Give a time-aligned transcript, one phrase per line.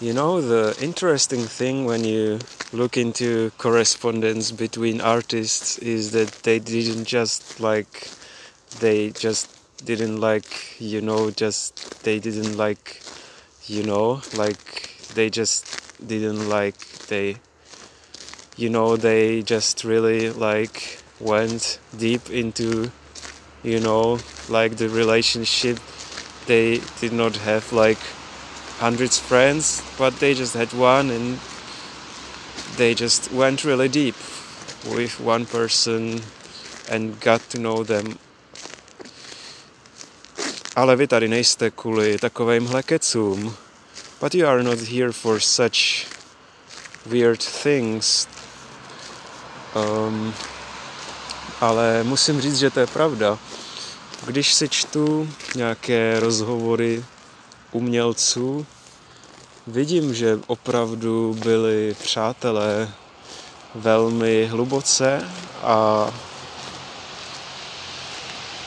[0.00, 2.38] You know, the interesting thing when you
[2.72, 8.08] look into correspondence between artists is that they didn't just like,
[8.78, 9.50] they just
[9.84, 13.02] didn't like, you know, just, they didn't like,
[13.66, 16.78] you know, like, they just didn't like,
[17.08, 17.36] they,
[18.56, 22.90] you know, they just really like went deep into,
[23.62, 25.78] you know, like the relationship.
[26.46, 27.98] They did not have like
[28.80, 31.38] hundreds friends, but they just had one and
[32.76, 34.16] they just went really deep
[34.84, 36.22] with one person
[36.90, 38.18] and got to know them.
[40.76, 43.54] Ale vy tady nejste kvůli takovýmhle kecům.
[44.20, 46.06] But you are not here for such
[47.06, 48.28] weird things.
[49.74, 50.34] Um,
[51.60, 53.38] ale musím říct, že to je pravda.
[54.26, 57.04] Když si čtu nějaké rozhovory
[57.72, 58.66] umělců
[59.66, 62.90] vidím, že opravdu byli přátelé
[63.74, 65.28] velmi hluboce
[65.62, 66.10] a,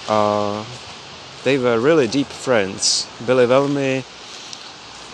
[0.07, 0.65] a
[1.43, 3.07] they were really deep friends.
[3.19, 4.03] Byli velmi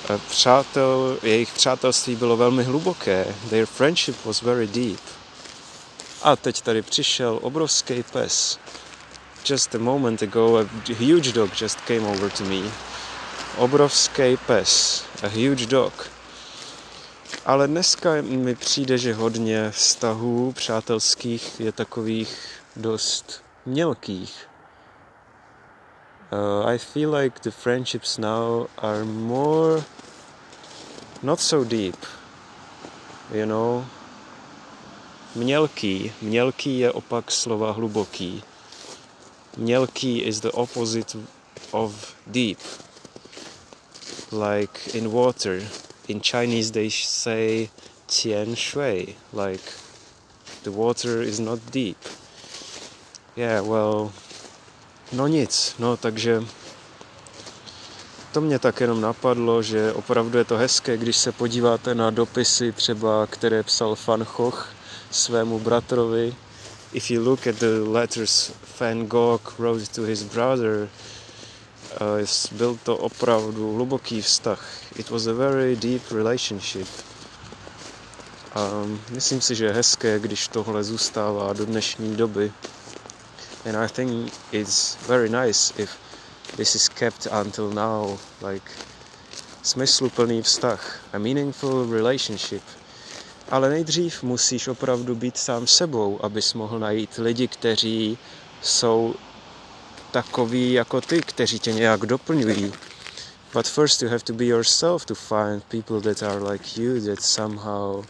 [0.09, 3.35] eh, přátel, jejich přátelství bylo velmi hluboké.
[3.49, 4.99] Their friendship was very deep.
[6.23, 8.59] A teď tady přišel obrovský pes.
[9.49, 12.88] Just a moment ago, a huge dog just came over to me
[13.59, 16.11] obrovský pes, a huge dog.
[17.45, 22.37] Ale dneska mi přijde, že hodně vztahů přátelských je takových
[22.75, 24.47] dost mělkých.
[26.31, 29.83] Uh, I feel like the friendships now are more
[31.23, 31.95] not so deep.
[33.33, 33.85] You know,
[35.35, 36.11] mělký.
[36.21, 38.43] Mělký je opak slova hluboký.
[39.57, 41.17] Mělký is the opposite
[41.71, 42.59] of deep
[44.31, 45.61] like in water.
[46.07, 47.69] In Chinese, they say
[48.07, 49.63] "tian shui," like
[50.63, 51.97] the water is not deep.
[53.35, 54.11] Yeah, well,
[55.11, 56.43] no nic, no takže
[58.31, 62.71] to mě tak jenom napadlo, že opravdu je to hezké, když se podíváte na dopisy
[62.71, 64.67] třeba, které psal Van Gogh
[65.11, 66.35] svému bratrovi.
[66.93, 70.89] If you look at the letters Van Gogh wrote to his brother,
[72.51, 74.67] byl to opravdu hluboký vztah.
[74.95, 76.87] It was a very deep relationship.
[78.55, 78.69] A
[79.09, 82.51] myslím si, že je hezké, když tohle zůstává do dnešní doby.
[83.65, 85.91] And I think it's very nice if
[86.57, 88.17] this is kept until now,
[88.47, 88.71] like
[89.63, 92.63] smysluplný vztah, a meaningful relationship.
[93.49, 98.17] Ale nejdřív musíš opravdu být sám sebou, abys mohl najít lidi, kteří
[98.61, 99.15] jsou
[100.11, 102.73] takový jako ty, kteří tě nějak doplňují.
[103.53, 107.21] But first you have to be yourself to find people that are like you, that
[107.21, 108.05] somehow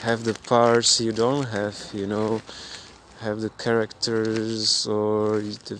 [0.00, 2.40] have the parts you don't have, you know,
[3.20, 5.76] have the characters or the,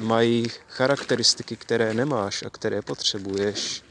[0.00, 3.82] mají charakteristiky, které nemáš a které potřebuješ.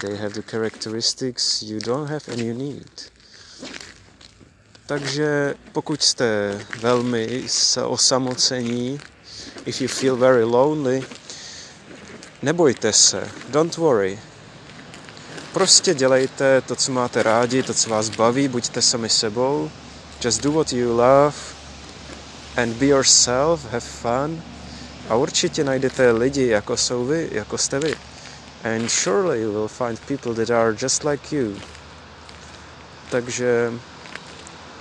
[0.00, 3.12] They have the characteristics you don't have and you need.
[4.86, 7.46] Takže pokud jste velmi
[7.86, 9.00] osamocení,
[9.66, 11.02] if you feel very lonely,
[12.42, 14.18] nebojte se, don't worry.
[15.52, 19.70] Prostě dělejte to, co máte rádi, to, co vás baví, buďte sami sebou.
[20.24, 21.34] Just do what you love
[22.56, 24.42] and be yourself, have fun.
[25.08, 27.94] A určitě najdete lidi, jako jsou vy, jako jste vy.
[28.64, 31.56] And surely you will find people that are just like you.
[33.10, 33.72] Takže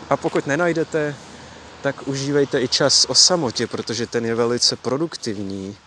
[0.10, 1.16] a pokud nenajdete,
[1.82, 5.78] tak užívejte i čas o samotě, protože ten je velice produktivní.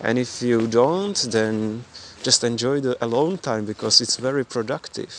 [0.00, 1.84] And if you don't, then
[2.26, 5.14] just enjoy the alone time because it's very productive.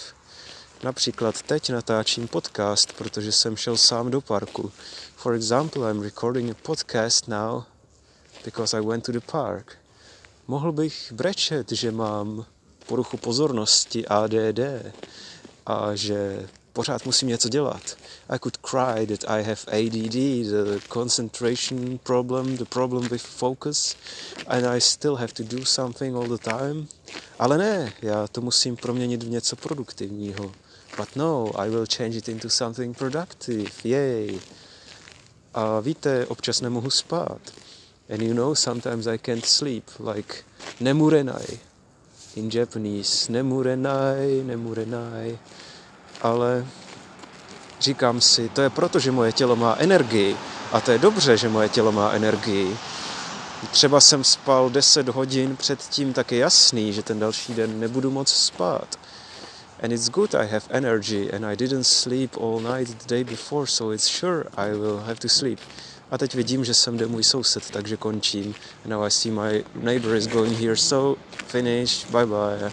[0.83, 4.71] Například teď natáčím podcast, protože jsem šel sám do parku.
[5.15, 7.63] For example, I'm recording a podcast now
[8.45, 9.77] because I went to the park.
[10.47, 12.45] Mohl bych brečet, že mám
[12.85, 14.59] poruchu pozornosti ADD
[15.65, 17.97] a že pořád musím něco dělat.
[18.29, 20.15] I could cry that I have ADD,
[20.49, 23.95] the concentration problem, the problem with focus,
[24.47, 26.87] and I still have to do something all the time.
[27.39, 30.51] Ale ne, já to musím proměnit v něco produktivního.
[30.97, 34.39] But no, I will change it into something productive, yay.
[35.53, 37.41] A víte, občas nemohu spát.
[38.09, 39.83] And you know, sometimes I can't sleep,
[40.13, 40.35] like
[40.79, 41.59] nemurenai.
[42.35, 45.39] In Japanese, nemurenai, nemurenai
[46.21, 46.65] ale
[47.79, 50.37] říkám si, to je proto, že moje tělo má energii
[50.71, 52.77] a to je dobře, že moje tělo má energii.
[53.71, 58.29] Třeba jsem spal 10 hodin předtím, tak je jasný, že ten další den nebudu moc
[58.29, 58.97] spát.
[59.81, 63.67] and it's good I have energy and I didn't sleep all night the day before
[63.67, 65.59] so it's sure I will have to sleep
[66.11, 68.55] a teď vidím, že sem jde můj soused, takže končím.
[68.85, 72.71] Now I see my neighbor is going here, so finish, bye bye.